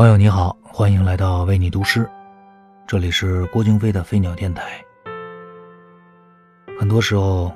[0.00, 2.08] 朋友你好，欢迎来到为你读诗，
[2.86, 4.82] 这里是郭京飞的飞鸟电台。
[6.78, 7.52] 很多时候，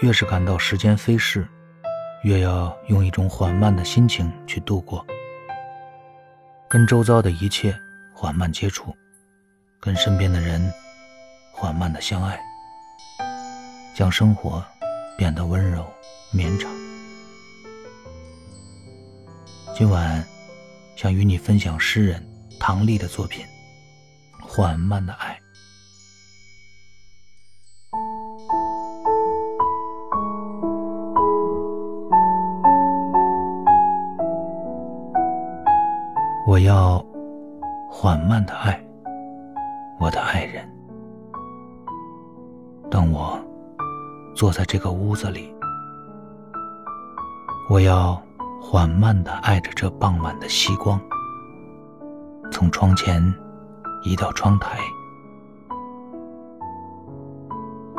[0.00, 1.46] 越是感到时间飞逝，
[2.22, 5.04] 越要用一种缓慢的心情去度过，
[6.66, 7.76] 跟周遭的一切
[8.14, 8.96] 缓慢接触，
[9.78, 10.72] 跟身边的人
[11.52, 12.40] 缓慢的相爱，
[13.94, 14.64] 将生活
[15.14, 15.84] 变得温柔
[16.30, 16.70] 绵长。
[19.76, 20.26] 今晚。
[21.02, 22.24] 想与你分享诗人
[22.60, 23.44] 唐丽的作品
[24.40, 25.36] 《缓慢的爱》。
[36.46, 37.04] 我要
[37.90, 38.80] 缓慢的爱，
[39.98, 40.64] 我的爱人。
[42.88, 43.36] 当我
[44.36, 45.52] 坐在这个屋子里，
[47.68, 48.22] 我要。
[48.64, 50.98] 缓慢的爱着这傍晚的夕光，
[52.50, 53.22] 从窗前
[54.02, 54.78] 移到窗台。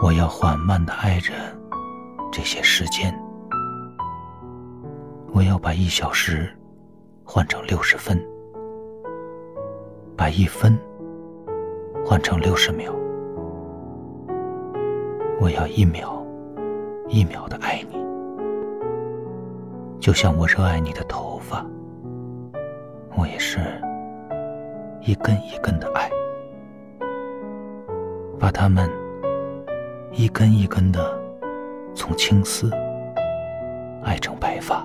[0.00, 1.32] 我要缓慢的爱着
[2.32, 3.12] 这些时间。
[5.32, 6.48] 我要把一小时
[7.22, 8.18] 换成六十分，
[10.16, 10.78] 把一分
[12.06, 12.94] 换成六十秒。
[15.38, 16.24] 我要一秒
[17.08, 18.01] 一秒的爱你。
[20.02, 21.64] 就像我热爱你的头发，
[23.16, 23.60] 我也是
[25.00, 26.10] 一根一根的爱，
[28.36, 28.90] 把它们
[30.10, 31.16] 一根一根的
[31.94, 32.68] 从青丝
[34.02, 34.84] 爱成白发，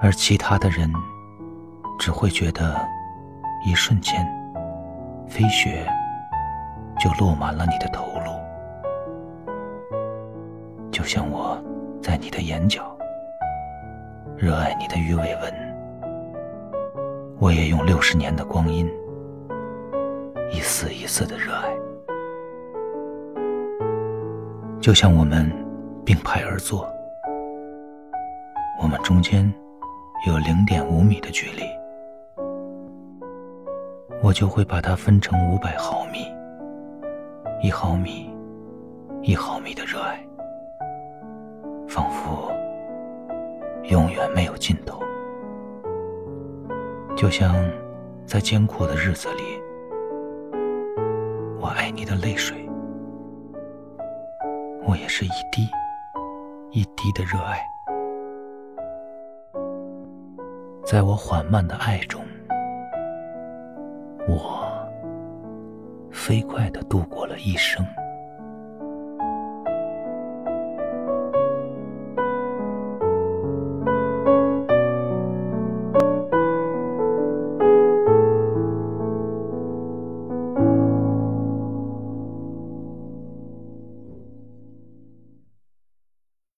[0.00, 0.88] 而其他的人
[1.98, 2.76] 只会觉得
[3.66, 4.24] 一瞬间
[5.26, 5.84] 飞雪
[7.00, 8.30] 就落满了你的头颅，
[10.92, 11.60] 就像我。
[12.10, 12.98] 在你的眼角，
[14.36, 15.54] 热爱你的鱼尾纹，
[17.38, 18.84] 我也用六十年的光阴，
[20.50, 21.72] 一丝一丝的热爱，
[24.80, 25.48] 就像我们
[26.04, 26.84] 并排而坐，
[28.82, 29.48] 我们中间
[30.26, 31.62] 有零点五米的距离，
[34.20, 36.26] 我就会把它分成五百毫米，
[37.62, 38.28] 一毫米，
[39.22, 40.20] 一毫米的热爱。
[41.90, 42.52] 仿佛
[43.88, 45.02] 永远没有尽头，
[47.16, 47.52] 就像
[48.24, 49.42] 在艰苦的日子里，
[51.60, 52.56] 我爱你的泪水，
[54.86, 55.66] 我也是一滴
[56.70, 57.60] 一滴的热爱，
[60.84, 62.22] 在我缓慢的爱中，
[64.28, 64.64] 我
[66.12, 67.84] 飞快的度过了一生。